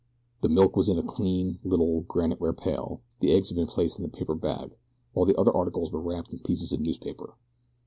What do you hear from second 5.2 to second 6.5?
the other articles were wrapped in